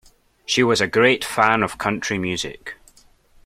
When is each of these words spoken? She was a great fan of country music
She 0.47 0.63
was 0.63 0.81
a 0.81 0.87
great 0.87 1.23
fan 1.23 1.61
of 1.61 1.77
country 1.77 2.17
music 2.17 2.75